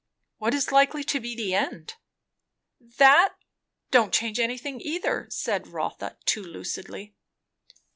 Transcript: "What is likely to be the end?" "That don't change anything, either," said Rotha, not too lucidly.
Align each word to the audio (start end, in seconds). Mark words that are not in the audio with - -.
"What 0.39 0.55
is 0.55 0.71
likely 0.71 1.03
to 1.03 1.19
be 1.19 1.35
the 1.35 1.53
end?" 1.53 1.93
"That 2.79 3.35
don't 3.91 4.11
change 4.11 4.39
anything, 4.39 4.81
either," 4.81 5.27
said 5.29 5.67
Rotha, 5.67 6.05
not 6.05 6.25
too 6.25 6.41
lucidly. 6.41 7.13